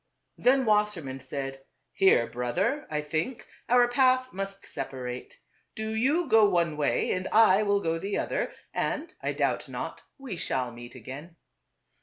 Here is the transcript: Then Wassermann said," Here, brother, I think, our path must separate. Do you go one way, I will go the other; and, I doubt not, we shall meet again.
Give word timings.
Then 0.39 0.65
Wassermann 0.65 1.19
said," 1.19 1.63
Here, 1.93 2.25
brother, 2.25 2.87
I 2.89 3.01
think, 3.01 3.47
our 3.69 3.87
path 3.87 4.33
must 4.33 4.65
separate. 4.65 5.39
Do 5.75 5.93
you 5.93 6.27
go 6.27 6.49
one 6.49 6.75
way, 6.75 7.23
I 7.31 7.61
will 7.61 7.81
go 7.81 7.99
the 7.99 8.17
other; 8.17 8.51
and, 8.73 9.13
I 9.21 9.33
doubt 9.33 9.69
not, 9.69 10.01
we 10.17 10.37
shall 10.37 10.71
meet 10.71 10.95
again. 10.95 11.35